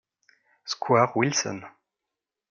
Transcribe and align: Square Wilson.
Square 0.65 1.11
Wilson. 1.15 1.63